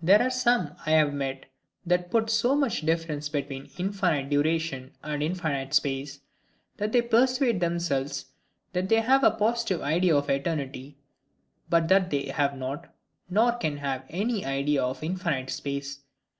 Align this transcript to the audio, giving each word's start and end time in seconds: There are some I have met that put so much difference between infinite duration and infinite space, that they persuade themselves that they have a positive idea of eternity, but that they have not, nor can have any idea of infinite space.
There 0.00 0.22
are 0.22 0.30
some 0.30 0.76
I 0.86 0.92
have 0.92 1.12
met 1.12 1.46
that 1.84 2.12
put 2.12 2.30
so 2.30 2.54
much 2.54 2.82
difference 2.82 3.28
between 3.28 3.68
infinite 3.76 4.30
duration 4.30 4.92
and 5.02 5.20
infinite 5.20 5.74
space, 5.74 6.20
that 6.76 6.92
they 6.92 7.02
persuade 7.02 7.58
themselves 7.58 8.26
that 8.72 8.88
they 8.88 9.00
have 9.00 9.24
a 9.24 9.32
positive 9.32 9.82
idea 9.82 10.14
of 10.14 10.30
eternity, 10.30 10.96
but 11.68 11.88
that 11.88 12.10
they 12.10 12.26
have 12.26 12.56
not, 12.56 12.94
nor 13.28 13.50
can 13.50 13.78
have 13.78 14.06
any 14.10 14.44
idea 14.44 14.80
of 14.80 15.02
infinite 15.02 15.50
space. 15.50 16.02